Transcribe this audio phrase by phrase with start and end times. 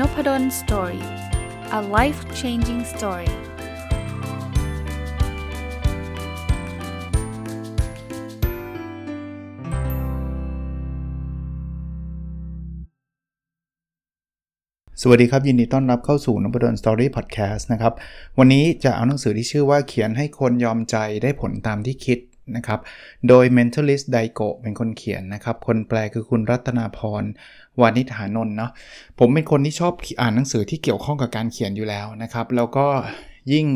[0.00, 1.04] n o p a d o l story
[1.78, 3.32] a life changing story ส
[15.08, 17.92] วัสดีครับ ยินดีต้อนรับเข้าสู่นพดล story podcast นะครับ
[18.38, 22.18] วันนี้จะเอาหนังสือที่ชื่อว่าเขียนให้คนยอมใจได้ผลตามที่คิด
[22.56, 22.80] นะครับ
[23.28, 27.22] โดย mentalist DaiGo เป็นคนเขียนนะครับ คนแปลคือคุณรัตนาพร
[27.80, 28.70] วานิฐานนท์เนาะ
[29.18, 32.86] ผมเป็นคนที่ชอบอ่านหนังสือที่เกี่ยวข้องกับการเขียนอยู่แล้วนะครับ แล้วก็
[33.52, 33.66] ยิ่ง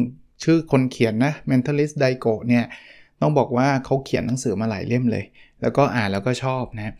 [0.44, 2.64] ชื่อคนเขียนนะ mentalist ไดโกเนี่ย
[3.20, 5.24] ต้องบอกว่าเขาเขียนหนังสือมาหลายเล่มเลย
[5.62, 6.94] แล้วก็อ่านแล้วก็ชอบนะ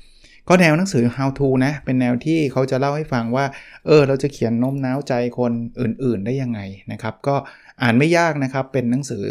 [0.48, 3.44] ก็แนวหนังสือ how to นะ เป็นแนวที่เขาจะเล่าให้ฟังว่า
[3.86, 6.60] เออ เราจะเขียนโน้มน้าวใจคนอื่นๆ ได้ยังไง
[6.92, 7.36] นะครับ ก็
[7.82, 9.24] อ่านไม่ยากนะครับ เป็นหนังสือ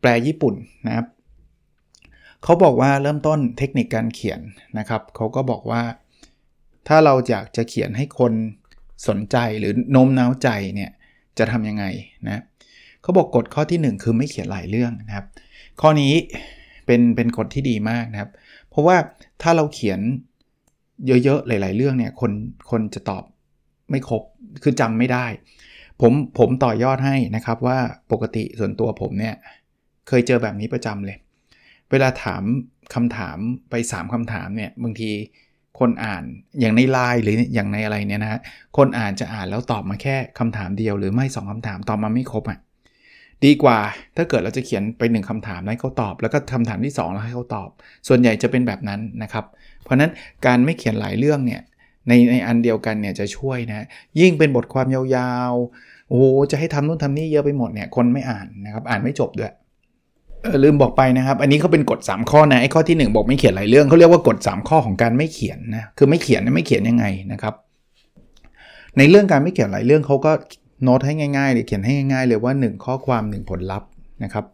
[0.00, 0.54] แปลญี่ปุ่น
[0.86, 1.06] นะครับ
[2.44, 4.40] เขาบอกว่าเริ่มต้นเทคนิคการเขียน
[4.78, 5.82] นะครับเขาก็บอกว่า
[6.88, 8.32] ถ้าเราอยากจะเขียนให้คน
[9.08, 10.90] สนใจหรือโน้มน้าวใจเนี่ย
[11.38, 11.84] จะทำยังไง
[12.26, 12.42] นะ
[13.02, 15.26] เขาบอกกฎข้อที่ 1 คือไม่เขียนหลายเรื่องนะครับ
[15.80, 16.12] ข้อนี้
[16.86, 18.30] เป็นเป็นกฎที่ดีมากนะครับ
[18.70, 18.96] เพราะว่า
[19.42, 20.00] ถ้าเราเขียน
[21.06, 22.32] เยอะๆหลาย ๆ เรื่องเนี่ยคน
[22.70, 23.24] คนจะตอบ
[23.90, 24.22] ไม่ครบ
[24.62, 25.26] คือจำไม่ได้
[26.00, 27.78] ผมผมต่อยอดให้นะครับว่า
[28.12, 29.34] ปกติส่วนตัวผมเนี่ย
[30.08, 31.18] เคยเจอแบบนี้ประจำเลย
[31.90, 32.42] เวลาถาม
[32.94, 33.38] คำถาม
[33.70, 35.10] ไป 3คำถามเนี่ยบางที
[35.78, 36.24] คนอ่าน
[36.60, 38.40] อย่างในไลน์หรืออย่างในอะไรเนี่ยนะฮะ
[38.76, 42.58] คนอ่านจะอ่านแล้วตอบมาแค่คำถามเดียวหรือไม่ 2คำถามตอบมาไม่ครบอะ
[43.44, 43.78] ดีกว่า
[44.16, 47.68] ถ้าเกิดเราจะเขียนไป 1คำถามให้เขาตอบ แล้วก็คำถามที่ 2 แล้วให้เขาตอบ
[48.08, 49.44] ส่วนใหญ่จะเป็นแบบนั้นนะครับ
[49.82, 50.10] เพราะนั้น
[50.46, 51.60] การไม่เขียนหลายเรื่องเนี่ย
[52.08, 53.86] ในในอันเดียวกันเนี่ยจะช่วยนะ
[54.20, 59.52] ยิ่งเป็นบทความยาวๆโอ้จะให้ทำนู่นทำนี่เยอะไปหมดเนี่ยคนไม่อ่านนะครับอ่านไม่จบด้วย
[60.62, 67.54] ลืมบอกไปนะครับ อันนี้เขาเป็นกฎ 3 ข้อนะไอ้ข้อที่ 1 บอกไม่เขียนหลายเรื่องเขาเรียกว่ากฎ 3 ข้อของการไม่เขียนนะคือไม่เขียนไม่เขียนยังไงนะครับ
[68.98, 70.32] ในเรื่องการไม่เขียนหลายเรื่องเขาก็
[70.82, 73.88] โน้ตให้ง่ายๆเลยเขียนให้ง่ายๆเลยว่า 1 ข้อความ 1 ผลลัพธ์
[74.24, 74.44] นะครับ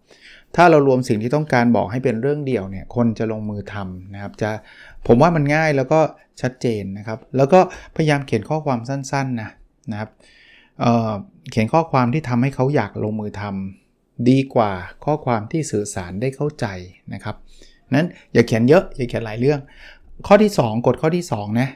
[0.57, 4.51] ถ้าเรารวมสิ่งที่ต้องการบอกให้เป็นเรื่องเดียวเนี่ยคนจะลงมือทำนะครับจะ
[5.07, 6.01] ผมว่ามันง่ายแล้วก็
[6.41, 7.61] ชัดเจนนะครับ แล้วก็
[7.97, 9.51] พยายามเขียนข้อความสั้นๆนะ
[9.91, 10.11] นะครับ
[10.81, 13.80] เเขียนข้อความที่ทำให้เขาอยากลงมือทำ
[14.29, 14.73] ดีกว่า
[15.05, 16.67] ข้อความที่สื่อสารได้เข้าใจ
[17.15, 17.37] นะครับ
[17.95, 19.61] นั้นอย่าเขียนเยอะอย่าเขียนหลายเรื่อง
[20.27, 21.69] ข้อที่ 2 กฎข้อที่2นะ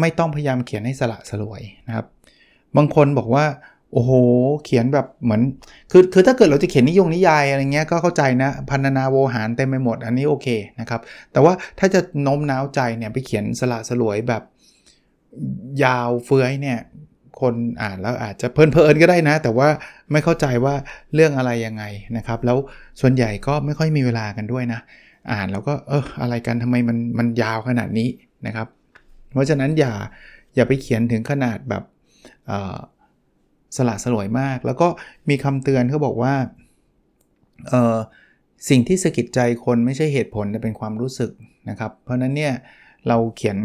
[0.00, 2.06] ไม่ต้องพยายามเขียนให้สละสลวยนะครับ
[2.76, 3.44] บางคนบอกว่า
[3.92, 4.10] โอ้โห
[4.64, 5.42] เขียนแบบเหมือน
[5.90, 10.48] คือ คือถ้าเกิดเราจะเขียนนิยงนิยายอะไรเงี้ย ก็เข้าใจนะพันนาโวหารเต็มไปหมด อันนี้โอเค
[10.80, 11.00] นะครับ
[11.32, 14.42] แต่ว่าถ้าจะโน้มน้าวใจเนี่ยไปเขียนสละสลวยแบบ
[15.84, 16.78] ยาวเฟื้อยเนี่ย
[17.40, 19.68] คนอ่านแล้วอาจจะเพลินๆก็ได้นะ แต่ว่า
[20.12, 20.74] ไม่เข้าใจว่า
[21.14, 21.84] เรื่องอะไรยังไง
[22.16, 22.58] นะครับ แล้ว
[23.00, 24.80] ส่วนใหญ่ก็ไม่ค่อยมีเวลากันด้วยนะ
[25.32, 28.08] อ่านแล้วก็เอออะไรกันทำไมมันมันยาวขนาดนี้
[28.46, 28.68] นะครับ
[29.32, 29.92] เพราะฉะนั้นอย่า
[30.54, 31.82] อย่าไปเขียนถึงขนาดแบบ
[33.76, 34.88] สละสลวยมาก แล้วก็
[35.28, 36.34] มีคำเตือนเขาบอกว่า
[38.68, 41.30] สิ่งที่สะกิดใจคนไม่ใช่เหตุผลแต่เป็นความรู้สึก
[41.70, 42.54] นะครับ เพราะนั้นเนี่ย
[43.08, 43.58] เราเขียน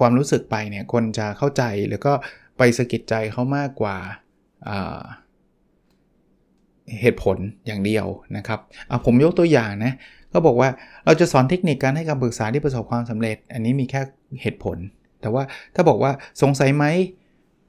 [0.00, 2.12] ความรู้สึกไปเนี่ยคนจะเข้าใจแล้วก็
[2.58, 3.96] ไปสะกิดใจเขามากกว่า
[7.00, 7.36] เหตุผล
[7.66, 8.06] อย่างเดียว
[8.36, 8.60] นะครับ
[9.04, 9.92] ผมยกตัวอย่างนะ
[10.32, 10.68] ก็บอกว่า
[11.04, 14.00] เราจะสอนเทคนิคการให้คำปรึกษาที่ประสบความสำเร็จ อันนี้มีแค่
[14.42, 14.76] เหตุผล
[15.20, 15.42] แต่ว่า
[15.74, 16.12] ถ้าบอกว่า
[16.42, 16.84] สงสัยไหม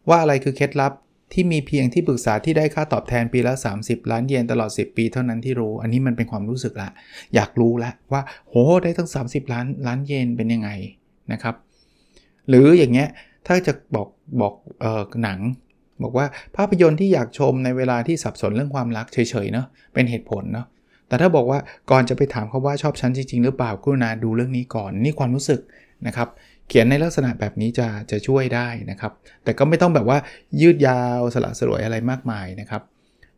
[0.10, 0.94] ว่าอะไรคือเคล็ดลับ
[1.34, 6.90] ที่มีเพียงที่ปรึกษาที่ได้ค่าตอบแทนปีละ 30 ล้านเยนตลอด 10 ปีเท่านั้นที่รู้ อันนี้มันเป็นความรู้สึกละ
[7.36, 8.54] อยากรู้ละว่าโห
[8.84, 10.70] ได้ทั้ง 30 ล้านล้านเยนเป็นยังไง
[11.32, 11.56] นะครับ
[12.50, 13.10] หรืออย่างเงี้ย
[13.48, 14.08] ถ้าจะบอก
[14.42, 14.54] บอก
[14.84, 15.40] ออหนัง
[16.04, 16.26] บอกว่า
[16.56, 20.66] ภาพยนตร์ที่อยากชมในเวลาที่สับสนเรื่องความรักเฉยๆเนาะเป็นเหตุผลเนาะ
[21.08, 21.60] แต่ถ้าบอกว่า
[21.92, 25.62] ก่อนจะไปถามเขาว่าชอบฉันจริง ๆ หรือเปล่ากุณาดูเรื่องนี้ก่อนนี่ความรู้สึก
[26.08, 26.30] นะครับ
[26.68, 29.12] เขียนในลักษณะแบบนี้จะจะช่วยได้นะครับ
[29.44, 30.18] แต่ก็ไม่ต้องแบบว่า
[30.62, 32.82] ยืดยาวสละสลวยอะไรมากมายนะครับ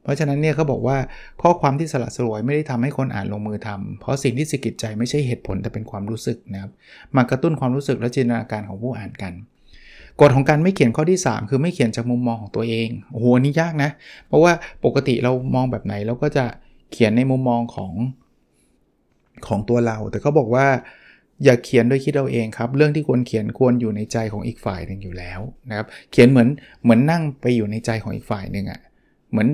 [0.04, 0.98] เพราะฉะนั้นเนี่ยเขาบอกว่า
[1.42, 6.72] ข้อความที่สละสลวยไม่ได้ทำให้คนอ่านลงมือทำเพราะสิ่งที่สะกิดใจไม่ใช่เหตุผลแต่เป็นความรู้สึกนะครับ
[7.16, 9.34] มากระตุ้นความรู้สึกและจินตนาการของผู้อ่านกัน
[10.22, 13.90] กฎของการไม่เขียนข้อที่ 3 คือไม่เขียนจากมุมมองของตัวเองโอ้โหนี่ยากนะ
[14.28, 14.52] เพราะว่า
[14.86, 16.46] ปกติเรามองแบบไหนเราก็จะ
[16.92, 17.94] เขียนในมุมมองของ
[19.48, 20.68] ของตัวเรา แต่เขาบอกว่า
[21.44, 25.40] อย่าเขียนโดยคิดเอาเองครับ เรื่องที่ควรเขียนควรอยู่ในใจของอีกฝ่ายหนึ่งอยู่แล้ว
[25.70, 26.50] นะครับ เขียนเหมือน
[26.84, 28.80] เหมือนนั่งไปอยู่ในใจของอีกฝ่ายหนึ่งอะ่ะ
[29.32, 29.48] เหมือน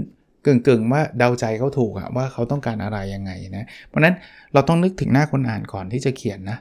[0.46, 4.16] กึ่งๆว่าเดาใจเขาถูกอะว่าเขาต้องการอะไรยังไงนะ เพราะนั้น
[4.54, 6.58] เราต้องนึกถึงหน้าคนอ่านก่อนที่จะเขียนนะ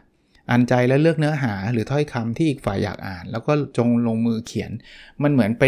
[0.51, 4.71] อ่านใจและเลือกเนื้อหาหรือถ้อยคำที่อีกฝ่ายอยากอ่าน แล้วก็จงลงมือเขียน
[5.23, 5.65] มันเหมือนไป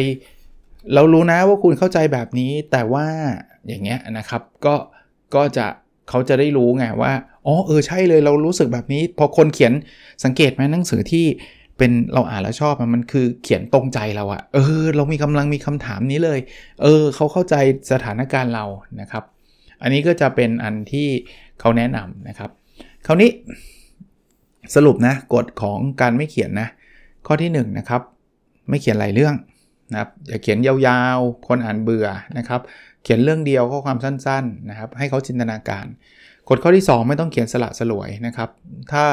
[0.94, 3.06] เรารู้นะว่าคุณเข้าใจแบบนี้ แต่ว่า
[3.68, 4.74] อย่างเงี้ยนะครับก็
[5.34, 5.66] ก็จะ
[6.08, 7.12] เขาจะได้รู้ไงว่า
[7.46, 9.72] อ๋อเออใช่เลยเรารู้สึกแบบนี้ พอคนเขียน
[10.24, 11.26] สังเกตไหมหนังสือที่
[11.78, 16.38] เป็นเราอ่านแล้วชอบมันคือเขียนตรงใจเราอะเออ เรามีกำลังมีคำถามนี้เลย
[16.82, 17.54] เออเขาเข้าใจ
[17.92, 18.64] สถานการณ์เรา
[19.00, 19.24] นะครับ
[19.82, 21.08] อันนี้ก็จะเป็นอันที่
[21.60, 22.50] เขาแนะนำนะครับ
[23.06, 23.30] คราวนี้
[24.74, 26.68] สรุปนะกฎของการไม่เขียนนะ
[27.26, 28.02] ข้อที่1นนะครับ
[28.68, 29.34] ไม่เขียนหลายเรื่อง
[29.92, 32.06] นะครับอย่าเขียนยาวๆ คนอ่านเบื่อ
[32.38, 32.60] นะครับ
[33.02, 35.86] เขียนเรื่องเดียวข้อความสั้นๆนะครับให้เขาจินตนาการ
[36.48, 38.50] กฎข้อที่ 2 ไม่ต้องเขียนสละสลวยนะครับ
[38.92, 39.04] ถ้า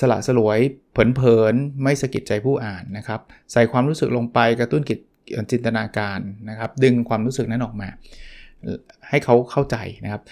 [0.00, 0.58] สละสลวย
[0.92, 3.20] เผลนๆไม่สะกิดใจผู้อ่านนะครับ
[3.52, 4.98] ใส่ความรู้สึกลงไปกระตุ้นกิจ
[5.50, 6.18] จินตนาการ
[6.48, 7.88] นะครับ ดึงความรู้สึกนั้นออกมา
[9.08, 10.22] ให้เขาเข้าใจนะครับ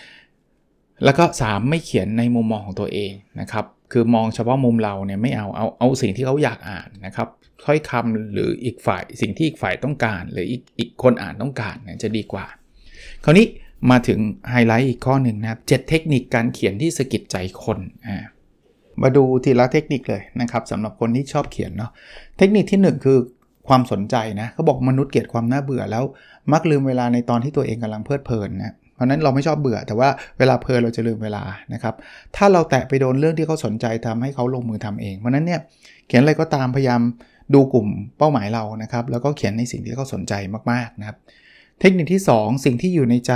[1.05, 7.29] แล้วก็ 3 ไม่เขียนในมุมมองของตัวเองนะครับ คือมองเฉพาะมุมเราเนี่ยไม่เอาเอาเอาสิ่งที่เขาอยากอ่านนะครับ
[7.65, 12.47] ถ้อยคำหรืออีกฝ่ายสิ่งที่อีกฝ่ายต้องการ หรืออีกอีกคนอ่านต้องการเนี่ยจะดีกว่า
[13.25, 13.47] คราวนี้
[13.91, 14.19] มาถึง
[14.51, 18.17] ไฮไลท์อีกข้อหนึ่งนะครับเเทคนิคการเขียนที่สะกิดใจคนอ่า
[19.03, 21.91] มาดูทีละเทคนิคเลยนะครับสำหรับคนที่ชอบเขียนเนาะ
[22.39, 23.19] เทคนิคที่ 1 คือ
[23.69, 26.05] ความสนใจนะเขาบอกมนุษย์เกลียดความน่าเบื่อแล้ว
[26.53, 30.09] มักลืมเวลาในตอนที่ตัวเองกำลังเพลิดเพลินนะ เพราะนั้นเราไม่ชอบเบื่อแต่ว่า
[30.39, 31.43] เวลาเพลินเราจะลืมเวลา
[31.75, 31.95] นะครับ
[32.37, 35.61] ถ้าเราแตะไปโดนเรื่องที่เขาสนใจทำให้เขาลงมือทำเอง เพราะนั้นเนี่ย
[36.07, 37.01] เขียนอะไรก็ตามพยายาม
[37.55, 37.89] ดูกลุ่ม
[38.19, 40.35] เป้าหมายเรานะครับ แล้วก็เขียนในสิ่งที่เขาสนใจ
[40.71, 41.17] มากๆนะครับ
[41.81, 43.33] เทคนิคที่ 2 สิ่งที่อยู่ในใจ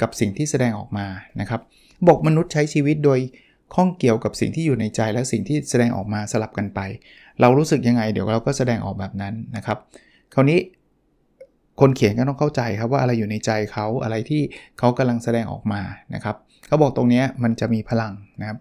[0.00, 1.06] กับสิ่งที่แสดงออกมา
[1.40, 1.60] นะครับ
[2.06, 3.18] บอกมนุษย์ใช้ชีวิตโดย
[3.74, 6.80] ข้องเกี่ยวกับสิ่งที่อยู่ในใจและสิ่งที่แสดงออกมาสลับกันไป
[7.40, 9.78] เรารู้สึกยังไง เดี๋ยวเราก็แสดงออกแบบนั้นนะครับ
[10.34, 10.58] คราวนี้
[11.80, 14.42] คนเขียนก็ต้องเข้าใจครับว่าอะไรอยู่ในใจเขาอะไรที่
[14.78, 15.82] เขากำลังแสดงออกมา
[16.14, 16.36] นะครับ
[16.66, 18.58] เขาบอกตรงนี้มันจะมีพลังนะครับ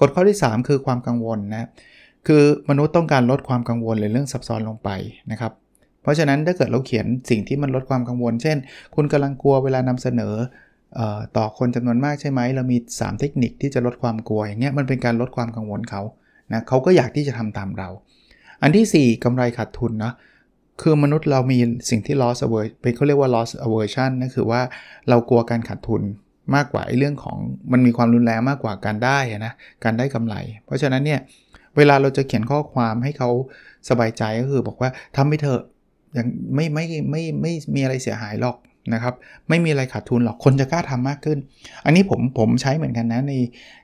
[0.00, 1.68] กฎข้อที่ 3 คือความกังวลนะ
[2.26, 4.90] คือมนุษย์ต้องการลดความกังวลหรือเรื่องซับซ้อนลงไป
[5.30, 5.52] นะครับ
[6.02, 8.56] เพราะฉะนั้นถ้าเกิดเราเขียนสิ่งที่มันลดความกังวล เช่น
[8.94, 10.34] คุณกำลังกลัวเวลานำเสนอ
[11.36, 16.02] ต่อคนจำนวนมากใช่ไหมเรามี 3 เทคนิคที่จะลดความกลัวอย่างเงี้ยมันเป็นการลดความกังวลเขา
[16.52, 17.88] นะเขาก็อยากที่จะทำตามเรา
[18.62, 20.14] อันที่ 4กำไรขาดทุนเนาะ
[20.80, 21.58] คือมนุษย์เรามี
[21.90, 24.60] สิ่งที่ loss aversion เป็นเขาเรียกว่า loss aversion นั่นคือว่า
[25.08, 26.02] เรากลัวการขาดทุน
[26.54, 27.36] มากกว่าไอ้เรื่องของ
[27.72, 29.52] มันมีความรุนแรงมากกว่าการได้นะ
[29.84, 30.34] การได้กำไร
[30.64, 31.20] เพราะฉะนั้นเนี่ย
[31.76, 33.30] เวลาเราจะเขียนข้อความให้เขา
[33.88, 35.62] สบายใจก็คือบอกว่าทำไปเถอะ
[36.14, 38.56] อย่างไม่ไม่ไม่ไม่มีอะไรเสียหายหรอก
[38.94, 39.14] นะครับ
[39.48, 41.38] ไม่มีอะไรขาดทุนหรอกคนจะกล้าทำมากขึ้น
[41.84, 43.32] อันนี้ผมผมใช้เหมือนกันนะใน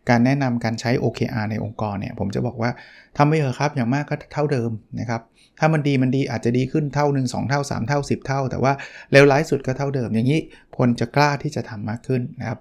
[0.08, 2.70] การแนะนำการใช้ OKR ในองค์กรเนี่ยผมจะบอกว่า
[3.16, 5.20] ทำไปเถอะครับอย่างมากก็เท่าเดิมนะครับ
[5.64, 8.72] ถ้ามันดีมันดีอาจจะดีขึ้นเท่าหนึ่งสเท่า 3 เท่า 10 เท่า แต่ว่า
[9.12, 10.40] เร็วร้ายสุดก็เท่าเดิม อย่างนี้
[10.78, 12.58] คนจะกล้าที่จะทำมากขึ้นนะครับ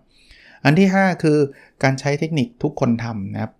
[0.65, 1.37] อันที่ 5 คือ
[1.83, 3.51] การใช้เทคนิคทุกคนทำนะครับ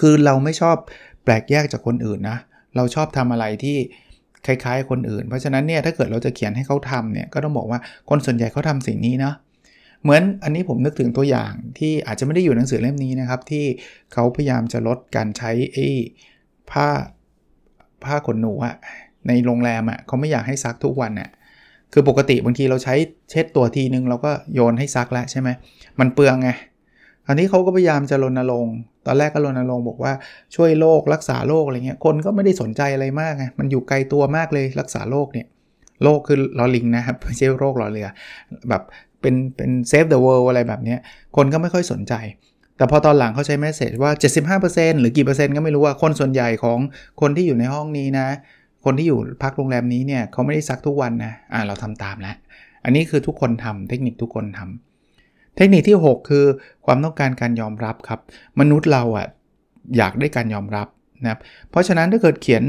[0.00, 0.76] คือเราไม่ชอบ
[1.24, 2.38] แปลกแยกจากคนอื่นนะ
[2.76, 3.76] เราชอบทำอะไรที่
[4.46, 9.34] คล้ายๆ คนอื่น เพราะฉะนั้นเนี่ยถ้าเกิดเราจะเขียนให้เขาทำเนี่ยก็ต้องบอกว่าคนส่วนใหญ่เขาทาสิ่งนี้เนาะ
[10.02, 13.64] เหมือนอันนี้ผมนึกถึงตัวอย่างที่อาจจะไม่ได้อยู่หนังสือเล่มนี้นะครับ ที่
[14.12, 15.86] เขาพยายามจะลดการใช้ไอ้
[16.70, 16.88] ผ้า
[18.06, 18.74] ผ้าขนหนูอะ
[19.28, 21.30] ในโรงแรมอะเขาไม่อยากให้ซักทุกวันอะ
[21.92, 22.94] คือปกติบางทีเราใช้
[23.30, 25.48] เช็ดตัวทีนึงเราก็โยนให้ซักแล้วใช่ไหม
[26.00, 26.50] มันเปลืองไง
[27.28, 28.74] อันนี้เขาก็พยายามจะรณรงค์
[29.06, 30.12] ตอนแรกก็รณรงค์บอกว่า
[30.56, 35.46] ช่วยโลกรักษาโลกอะไรเงี้ยคนก็ไม่ได้สนใจอะไรมากไงมันอยู่ไกลตัวมากเลยรักษาโลกเนี่ย
[36.02, 38.08] โลกคือลอลิงนะครับไม่ใช่โรครอเรือ
[38.68, 38.82] แบบ
[39.20, 40.96] เป็นเป็น save the world อะไรแบบนี้
[41.36, 42.14] คนก็ไม่ค่อยสนใจ
[42.82, 44.12] แต่พอตอนหลังเขาใช้ message ว่า
[44.56, 46.78] 75%หรือกี่เปอร์เซ็นต์ก็ไม่รู้ว่าคนส่วนใหญ่ของ
[47.20, 48.26] คนที่อยู่ในห้องนี้นะ
[48.84, 52.36] คนที่อยู่พักโรงแรมนี้เนี่ยเขาไม่ได้ซักทุกวันนะอ่าเราทำตามแล้ว
[52.84, 56.44] อันนี้คือทุกคนทำเทคนิคทุกคนทำเทคนิคที่ 6 คือ
[56.86, 58.20] ความต้องการการยอมรับครับ
[58.60, 59.26] มนุษย์เราอะ
[59.96, 60.88] อยากได้การยอมรับ
[61.22, 62.62] นะครับเพราะฉะนั้นถ้าเกิดเขียน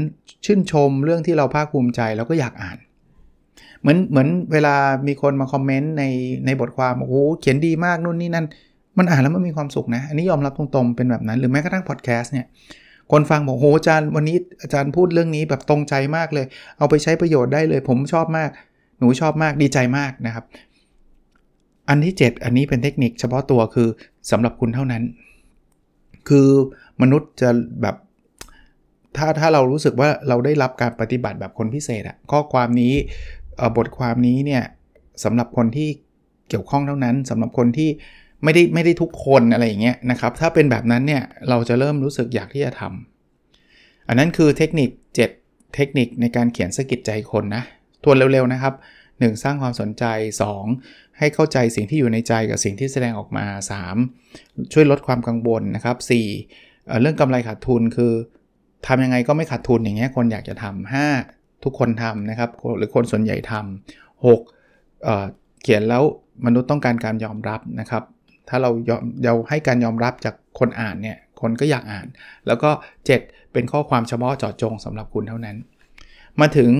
[0.44, 2.78] ชื่นชมเรื่องที่เราภาคภูมิใจเราก็อยากอ่าน
[3.80, 6.04] เหมือนเหมือนเวลามีคนมาคอมเมนต์ใน
[6.46, 8.46] ในบทความโอ้โหเขียนดีมากนู่นนี่นั่น
[8.98, 12.46] มันอ่านแล้วมันมีความสุขนะ อันนี้ยอมรับตรงๆเป็นแบบนั้น หรือแม้กระทั่งพอดแคสต์เนี่ย
[13.12, 16.46] คนฟังบอกโหอาจารย์วันนี้อาจารย์พูดเรื่องนี้แบบตรงใจมากเลย
[16.78, 18.50] เอาไปใช้ประโยชน์ได้เลย ผมชอบมาก
[18.98, 20.44] หนูชอบมากดีใจมากนะครับ
[21.88, 23.88] อันที่ 7 อันนี้เป็นเทคนิคเฉพาะตัวคือ
[24.30, 25.02] สำหรับคุณเท่านั้น
[26.28, 26.48] คือ
[27.02, 27.50] มนุษย์จะ
[27.82, 27.96] แบบ
[29.16, 32.94] ถ้าถ้าเรารู้สึกว่าเราได้รับการปฏิบัติแบบคนพิเศษอะข้อความนี้
[33.76, 34.62] บทความนี้เนี่ย
[35.24, 35.88] สำหรับคนที่
[36.48, 37.90] เกี่ยวข้องเท่านั้นสำหรับคนที่
[38.44, 44.90] ไม่ได้ไม่ได้ทุกคนอะไรอย่างเงี้ยนะครับ ถ้าเป็นแบบนั้นเนี่ยเราจะเริ่มรู้สึกอยากที่จะทำอันนั้นคือเทคนิค
[45.32, 47.62] 7 เทคนิคในการเขียนสกิดใจคนนะ
[48.04, 48.74] ทวนเร็วๆนะครับ
[49.08, 49.42] 1.
[49.42, 50.04] สร้างความสนใจ
[50.62, 51.18] 2.
[51.18, 53.46] ให้เข้าใจสิ่งที่อยู่ในใจกับสิ่งที่แสดงออกมา
[54.08, 54.72] 3.
[54.72, 55.96] ช่วยลดความกังวลนะครับ
[56.48, 57.00] 4.
[57.00, 58.12] เรื่องกำไรขาดทุนคือ
[58.86, 61.64] ทำยังไงก็ไม่ขาดทุนอย่างเงี้ยคนอยากจะทำ 5.
[61.64, 65.04] ทุกคนทำนะครับหรือคนส่วนใหญ่ทำ 6.
[65.04, 66.02] เเขียนแล้ว
[66.46, 68.02] มนุษย์ต้องการการยอมรับนะครับ
[68.48, 72.06] ถ้าเรายอมเราให้การยอมรับจากคนอ่านเนี่ยคนก็อยากอ่าน
[72.46, 72.70] แล้วก็
[73.12, 75.56] 7 เป็นข้อความเฉพาะเจาะจงสำหรับคุณเท่านั้น
[76.40, 76.70] มาถึง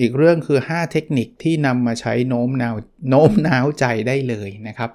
[0.00, 2.74] อีกเรื่องคือ 5 เทคนิคที่นำมาใช้โน้มน้าว
[3.10, 4.90] โน้มน้าวใจได้เลยนะครับ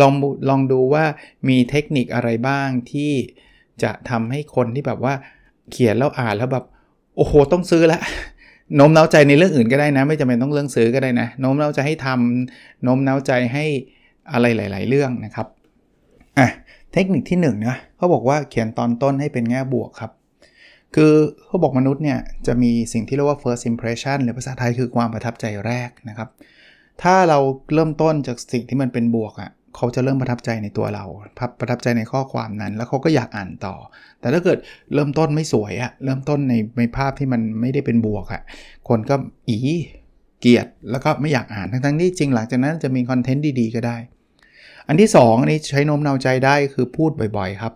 [0.00, 0.12] ลอง
[0.48, 1.04] ลองดูว่า
[1.48, 3.12] มีเทคนิคอะไรบ้างที่
[3.82, 5.14] จะทำให้คนที่แบบว่า
[5.70, 6.64] เขียนแล้วอ่านแล้วแบบ
[7.16, 8.00] โอ้โหต้องซื้อละ
[8.76, 13.66] โน้มน้าวใจในเรื่องอื่นก็ได้นะ ไม่จำเป็นต้องเรื่องซื้อก็ได้นะโน้มน้าวใจให้ทำโน้มน้าวใจให้
[14.32, 15.46] อะไรหลาย ๆ เรื่องนะครับ
[16.38, 16.48] อะ
[16.92, 20.12] เทคนิคที่1นนะเขาบอกว่าเขียนตอนต้นให้เป็นแง่บวกครับ
[20.94, 21.12] คือ
[21.46, 26.28] เขาบอกมนุษย์เนี่ยจะมีสิ่งที่เรียกว่า first impression หรือภาษาไทยคือความประทับใจแรกนะครับ
[27.02, 27.38] ถ้าเรา
[27.74, 31.04] เริ่มต้นจากสิ่งที่มันเป็นบวกอะ่ะเขาจะเริ่มประทับใจในตัวเรา
[31.60, 33.74] ประทับใจในข้อความนั้น แล้วเขาก็อยากอ่านต่อ
[34.20, 34.58] แต่ถ้าเกิด
[34.94, 38.42] เริ่มต้นไม่สวยอะเริ่มต้นในในภาพที่มันไม่ได้เป็นบวกอะ
[38.88, 39.14] คนก็
[39.48, 39.56] อี
[40.40, 43.96] เกียดแล้วก็ไม่อยากอ่านทั้งๆที่จริงหลังจากนั้นจะมีคอนเทนต์ดีๆ ก็ได้
[44.88, 47.72] อันที่ 2 อันนี้ใช้โน้มน้าวใจได้คือพูดบ่อยๆครับ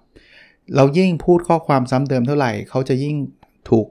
[0.77, 3.17] เรายิ่งพูดข้อความซ้ำเติมเท่าไหร่ เขาจะยิ่ง
[3.71, 3.87] ถูก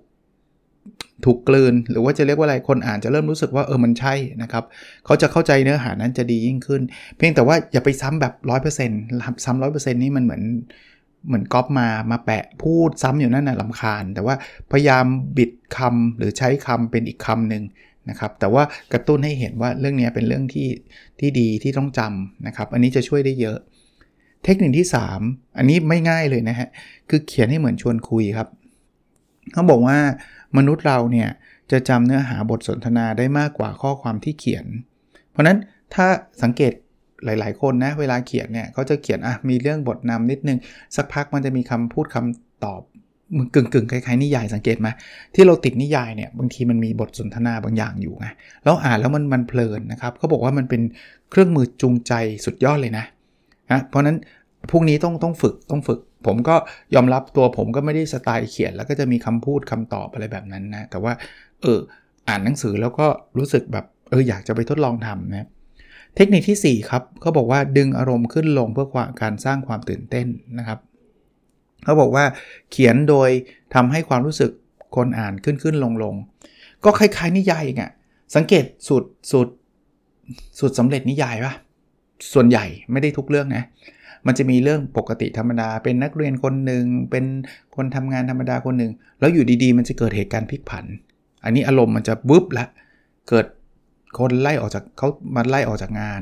[1.26, 4.64] ถูกกลืน หรือว่าจะเรียกว่าอะไรคนอ่านจะเริ่มรู้สึกว่าเออมันใช่นะครับ
[5.06, 6.82] เขาจะเข้าใจเนื้อหานั้นจะดียิ่งขึ้น
[7.18, 8.34] เพียงแต่ว่าอย่าไปซ้ำแบบ
[8.90, 10.44] 100%ซ้ำร้อยเปอร์เซ็นต์นี่มันเหมือน
[11.28, 14.36] เหมือนก๊อปมามาแปะพูดซ้ำอยู่นั่นน่ะลำคาญ แต่ว่า
[14.72, 15.06] พยายาม
[15.38, 17.64] บิดคำหรือใช้คำเป็นอีกคำหนึ่ง
[18.10, 20.70] นะครับแต่ว่ากระตุ้นให้เห็นว่าเรื่องนี้เป็นเรื่องที่
[21.20, 23.58] ที่ดีที่ต้องจำนะครับ อันนี้จะช่วยได้เยอะ
[24.44, 24.88] เทคนิคที่
[25.22, 26.70] 3 อันนี้ไม่ง่ายเลยนะฮะ
[27.10, 28.48] คือเขียนให้เหมือนชวนคุยครับ
[29.54, 29.98] เขาบอกว่า
[30.58, 31.30] มนุษย์เราเนี่ย
[31.72, 34.66] จะจำเนื้อหาบทสนทนาได้มากกว่าข้อความที่เขียน
[35.32, 35.58] เพราะนั้น
[35.94, 36.06] ถ้า
[36.44, 36.74] สังเกต
[37.26, 40.60] หลาย ๆ คนนะเวลาเขียนเนี่ยเขาจะเขียนอะมีเรื่องบทนำนิดนึง
[40.96, 42.82] สักพักมันจะมีคำพูดคำตอบ
[43.38, 44.88] มึงกึ่งกึ่งคล้ายๆนิยายสังเกตไหม
[45.36, 48.28] ที่เราติดนิยายเนี่ยบางทีมันมีบทสนทนาบางอย่างอยู่ไง
[48.64, 50.82] แล้วอ่านแล้วมันมันเพลินนะครับเขาบอกว่ามันเป็น
[51.30, 52.14] เครื่องมือจูงใจ
[52.46, 53.06] สุดยอดเลยนะ
[53.72, 54.18] นะเพราะนั้น
[54.72, 56.56] พวกนี้ต้องต้องฝึกต้องฝึก ผมก็
[56.96, 61.14] ยอมรับตัวผมก็ไม่ได้สไตล์เขียน แล้วก็จะมีคำพูดคำตอบอะไรแบบนั้นนะแต่ว่า
[61.62, 61.80] เออ
[62.28, 65.48] อ่านหนังสือแล้วก็รู้สึกแบบเอออยากจะไปทดลองทำนะ
[66.16, 68.88] เทคนิคที่ 4 ครับเขาบอกว่าดึงอารมณ์ขึ้นลงเพื่อ
[69.22, 70.28] การสร้างความตื่นเต้น
[70.58, 70.80] นะครับ
[71.86, 72.26] เขาบอกว่า
[72.72, 73.30] เขียนโดย
[73.76, 74.52] ทำให้ความรู้สึก
[74.96, 76.16] คนอ่านขึ้นขึ้นลงลง
[76.86, 77.92] ก็คล้ายๆนิยายอะ
[78.36, 79.52] สังเกตสูตรสูตร
[80.60, 81.54] สูตรสำเร็จนิยายปะ
[82.34, 83.64] ส่วนใหญ่ไม่ได้ทุกเรื่องนะ
[84.28, 87.26] มันจะมีเรื่องปกติธรรมดา เป็นนักเรียนคนหนึ่งเป็น
[87.76, 90.86] คนทำงานธรรมดาคนหนึ่งแล้วอยู่ดีๆ มันจะเกิดเหตุการณ์พลิกผัน
[91.44, 92.66] อันนี้อารมณ์มันจะบึ๊บละ
[93.30, 93.46] เกิด
[94.20, 96.22] คนไล่ออกจากเขามาไล่ออกจากงาน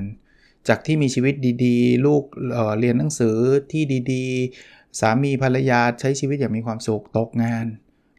[0.68, 1.34] จากที่มีชีวิต
[1.66, 3.38] ดีๆ ลูกเเรียนหนังสือ
[3.72, 7.66] ที่ดีๆ สามีภรรยาใช้ชีวิตอย่างมีความสุขตกงาน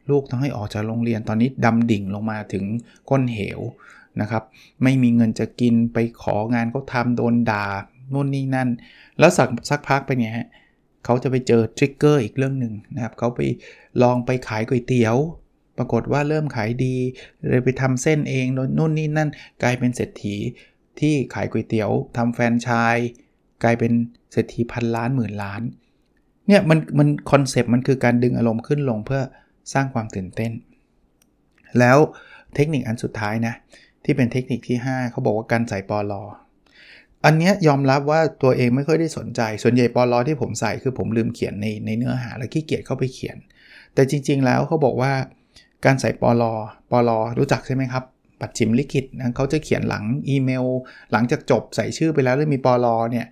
[0.09, 2.65] ลูกต้องให้ออกจากโรงเรียนตอนนี้ดำดิ่งลงมาถึง
[3.09, 3.59] ก้นเหว
[4.21, 4.43] นะครับ
[4.83, 7.65] ไม่มีเงินจะกินไปของานเขาทาโดนด่า
[8.13, 8.69] นู่นนี่นั่น
[9.19, 10.47] แล้วสักสักพักไปเนี่ยฮะ
[11.05, 13.39] เขาจะไปเจอทริกเกอร์อีกเรื่องหนึ่งนะครับเขาไป
[14.01, 15.15] ลองไปขายก๋วยเตี๋ยว
[15.77, 16.95] ปรากฏว่าเริ่มขายดี
[17.49, 18.45] เลยไปทำเส้นเอง
[18.77, 19.29] นู่นนี่นั่น
[19.63, 20.35] กลายเป็นเศรษฐี
[20.99, 22.95] ที่ขายก๋วยเตี๋ยวทำแฟนชาย
[23.63, 23.91] กลายเป็น
[24.31, 25.61] เศรษฐีพันล้านหมื่นล้าน
[26.47, 29.21] เนี่ยมันมันคอนเซปต์มันคือการดึงอารมณ์ขึ้นลงเพื่อ
[29.73, 30.51] สร้างความตื่นเต้น
[31.79, 31.97] แล้ว
[32.55, 33.53] เทคนิคอันสุดท้ายนะ
[34.03, 36.23] ที่เป็นเทคนิคที่ 5 เขาบอกว่าการใส่ปอลอ
[37.25, 43.37] อันนี้ยอมรับว่าตัวเองไม่ค่อยได้สนใจ ส่วนใหญ่ปอลอที่ผมใส่คือผมลืมเขียนในในเนื้อหาแล้วขี้เกียจเข้าไปเขียน
[43.93, 45.11] แต่จริง ๆ แล้วเขาบอกว่า
[45.85, 46.53] การใส่ปอลอ
[46.91, 48.03] ปอลอรู้จักใช่ไหมครับ
[48.39, 50.65] ปัจฉิมลิขิตนะเขาจะเขียนหลังอีเมล
[51.11, 53.27] หลังจากจบใส่ชื่อไปแล้วแล้วมีปอลอเนี่ย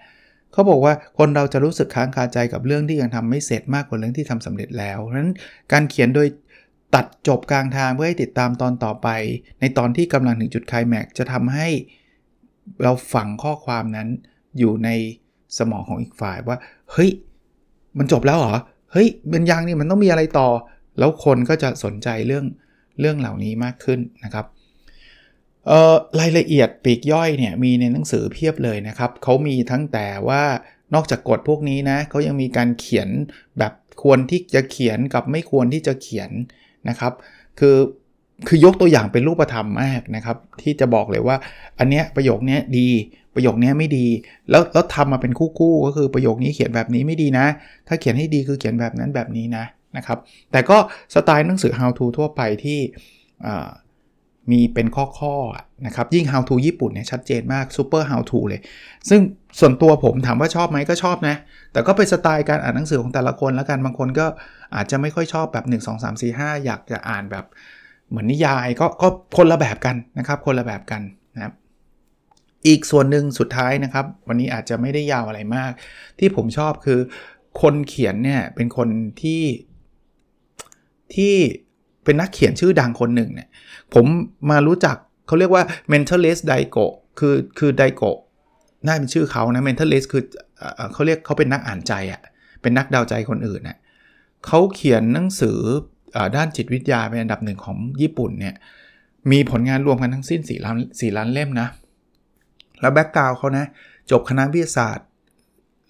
[0.52, 5.32] เขาบอกว่าคนเราจะรู้สึกค้างคาใจกับเรื่องที่ยังทำไม่เสร็จมากกว่าเรื่องที่ทำสำเร็จแล้วเพราะนั้น
[5.72, 6.28] การเขียนโดย
[6.96, 9.08] ตัดจบกลางทางเพื่อให้ติดตามตอนต่อไป
[9.60, 11.68] ในตอนที่กำลังถึงจุดคลายแม็กจะทำให้
[12.84, 14.08] เราฝังข้อความนั้น
[14.60, 14.90] อยู่ใน
[15.58, 16.58] สมองของอีกฝ่ายว่า
[16.92, 17.10] เฮ้ย
[17.98, 18.56] มันจบแล้วเหรอ
[18.92, 20.50] เฮ้ยเป็นยังนี่มันต้องมีอะไรต่อ
[21.00, 22.46] แล้วคนก็จะสนใจเรื่อง
[23.00, 24.46] เรื่องเหล่านี้มากขึ้นนะครับ
[26.20, 30.44] รายละเอียดปีกย่อยเนี่ยมีในหนังสือเพียบเลยนะครับเขามีทั้งแต่ว่า
[30.94, 33.10] นอกจากกฎพวกนี้นะเขายังมีการเขียน
[33.60, 36.30] แบบควรที่จะเขียนกับไม่ควรที่จะเขียน
[36.90, 37.14] นะครับ
[37.60, 37.78] คือ
[38.48, 41.36] คือยกตัวอย่างเป็นรูปธรรมมากนะครับ ที่จะบอกเลยว่า
[41.80, 42.90] อันเนี้ยประโยคนี้ดี
[43.36, 44.08] ประโยคนี้ไม่ดี
[44.50, 47.46] แล้วแล้วทำมาเป็นคู่ๆก็คือประโยคนี้เขียนแบบนี้ไม่ดีนะ
[47.88, 49.66] ถ้าเขียนให้ดีคือเขียนแบบนั้นแบบนี้นะ
[49.98, 50.18] นะครับ
[50.52, 50.78] แต่ก็
[51.14, 52.80] สไตล์หนังสือ how to ทั่วไปที่
[54.52, 54.88] มีเป็น
[55.20, 58.62] ข้อๆนะครับยิ่ง how to ญี่ปุ่นเนี่ยชัดเจนมาก super how to เลย
[59.10, 59.22] ซึ่ง
[59.60, 61.36] ส่วนตัวผมถามว่าชอบไหมก็ชอบนะ
[61.74, 64.28] แต่ก็เป็นสไตล์การอ่านหนังสือของแต่ละคนแล้วกันบางคนก็
[64.76, 67.46] อาจจะไม่ค่อยชอบแบบ 1 2 3 4 5 อยากจะอ่านแบบ
[68.10, 69.08] เหมือนนิยายก็ก็
[69.38, 71.02] คนละแบบกันนะครับคนละแบบกัน
[71.36, 71.54] นะครับ
[72.68, 75.72] อีกส่วนหนึ่งสุดท้ายนะครับ วันนี้อาจจะไม่ได้ยาวอะไรมาก
[76.20, 77.00] ที่ผมชอบคือ
[77.62, 78.90] คนเขียนเนี่ยเป็นคน
[79.22, 79.44] ที่
[81.16, 81.36] ที่
[82.04, 83.50] เป็นนักเขียนชื่อดังคนหนึ่งเนี่ย
[83.94, 84.06] ผม
[84.52, 84.96] มารู้จัก
[85.28, 86.86] เขาเรียกว่า mentalist daigo
[87.20, 88.12] คือคือ daigo
[88.86, 90.24] น่าเป็นชื่อเขานะ mentalist คือ
[90.94, 92.22] เขาเรียกเขาเป็นนักอ่านใจอะ่ะ
[92.62, 93.78] เป็นนักดาวใจคนอื่นเนะ่ย
[94.46, 95.60] เขาเขียนหนังสือ
[96.16, 98.56] อด้านจิตวิทยาเป็นอันดับหนึ่งของญี่ปุ่นเนี่ย
[99.32, 101.68] มีผลงานรวมกันทั้งสิ้น4ล้าน4ล้านเล่มนะ
[102.82, 103.66] แล้วแบ็กกราวเขานะ
[104.12, 105.08] จบคณะวิทยาศาสตร์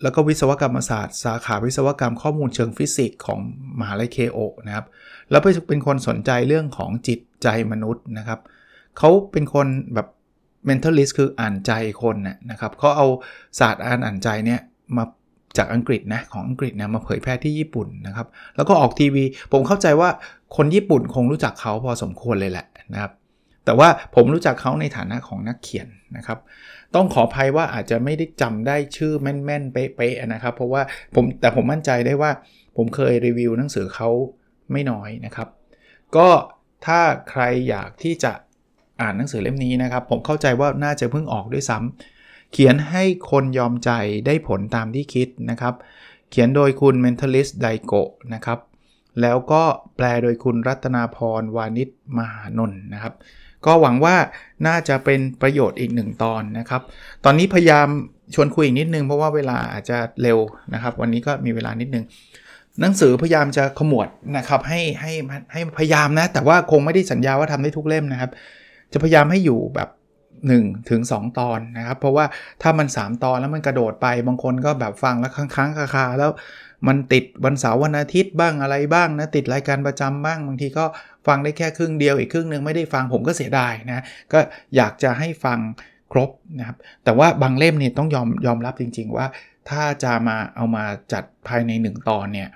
[0.01, 3.39] แล้วก็วิศวกรรมศาสตร์ สาขาวิศวกรรมข้อมูลเชิงฟิสิกส์ของ
[3.79, 4.37] มหาลัยเคโอ
[4.67, 4.85] นะครับ
[5.31, 8.39] แล้วเป็นคนสนใจเรื่องของจิตใจมนุษย์นะครับ
[8.97, 10.07] เขาเป็นคนแบบ
[10.69, 11.71] mentalist คืออ่านใจ
[12.03, 12.15] คน
[12.51, 13.07] นะครับ เขาเอา
[13.59, 14.59] ศาสตร์อ่านอ่านใจเนี่ย
[14.97, 15.03] มา
[15.57, 20.09] จากอังกฤษนะของอังกฤษนะมาเผยแพร่ที่ญี่ปุ่นนะครับ แล้วก็ออกทีวี ผมเข้าใจว่า
[20.55, 23.11] คนญี่ปุ่นคงรู้จักเขาพอสมควรเลยแหละนะครับ
[23.65, 25.87] แต่ว่าผมรู้จักเขาในฐานะของนักเขียน
[26.17, 26.39] นะครับ
[26.95, 30.81] ต้องขออภัยว่าอาจจะไม่ได้จำได้ชื่อแม่นๆเป๊ะๆนะครับ เพราะว่า
[31.15, 32.31] ผมแต่ผมมั่นใจได้ว่า
[32.77, 34.09] ผมเคยรีวิวหนังสือเขา
[34.71, 35.47] ไม่น้อยนะครับ
[36.15, 36.29] ก็
[36.85, 38.33] ถ้าใครอยากที่จะ
[39.01, 43.91] อ่านหนังสือเล่มนี้นะครับ ผมเข้าใจว่าน่าจะเพิ่งออกด้วยซ้ำเขียนให้คนยอมใจ
[44.25, 45.73] ได้ผลตามที่คิดนะครับ
[46.29, 48.01] เขียนโดยคุณ mentalist daigo
[48.33, 48.59] นะครับ
[49.21, 49.63] แล้วก็
[49.95, 53.13] แปลโดยคุณรัตนาพรวานิชมหานนท์นะครับ
[53.65, 54.15] ก็หวังว่า
[54.67, 56.81] น่าจะเป็นประโยชน์อีกหนึ่งตอนนะครับ
[57.25, 57.87] ตอนนี้พยายาม
[58.33, 60.39] ชวนคุยอีกนิดนึงเพราะว่าเวลาอาจจะเร็ว
[60.73, 62.05] นะครับ วันนี้ก็มีเวลานิดนึง
[62.81, 65.11] หนังสือพยายามจะขมวดนะครับให้ให้
[65.53, 68.31] ให้พยายามนะ แต่ว่าคงไม่ได้สัญญาว่าทำได้ทุกเล่มนะครับ
[68.93, 69.89] จะพยายามให้อยู่แบบ
[70.39, 72.25] 1ถึง2ตอนนะครับ เพราะว่า
[72.61, 76.31] ถ้ามัน 3 ตอนแล้วมันกระโดดไปบางคนก็แบบฟังแล้วค้างๆคาๆแล้ว
[76.87, 80.85] มันติดวันเสาร์วันอาทิตย์บ้างอะไรบ้างนะติดรายการประจำบ้างบางทีก็
[81.27, 84.03] ฟังได้แค่ครึ่งเดียวอีกครึ่งหนึ่งไม่ได้ฟังผมก็เสียดายนะ
[84.33, 84.39] ก็
[84.75, 85.59] อยากจะให้ฟัง
[86.11, 89.27] ครบนะครับแต่ว่าบางเล่มเนี่ยต้องยอมยอมรับจริง ๆ ว่า
[89.69, 92.49] ถ้าจะมาเอามาจัดภายใน 1 ตอนเนี่ย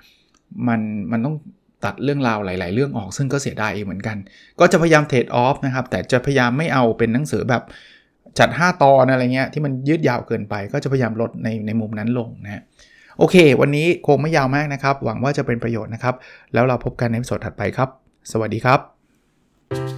[0.68, 0.80] มัน
[1.12, 1.36] มันต้อง
[1.84, 4.16] ตัดเรื่องราวหลาย ๆ เรื่องออกซึ่งก็เสียดายเหมือนกัน
[4.60, 7.62] ก็จะพยายามเทรดออฟนะครับ แต่จะพยายามไม่เอาเป็นหนังสือแบบ
[8.38, 12.62] จัด 5 ตอนอะไรเงี้ยที่มันยืดยาวเกินไป ก็จะพยายามลดในในมุมนั้นลงนะ
[13.18, 16.14] โอเค วันนี้คงไม่ยาวมากนะครับ หวังว่าจะเป็นประโยชน์นะครับ
[16.54, 17.88] แล้วเราพบกันในสดถัดไปครับ
[18.32, 19.97] สวัสดีครับ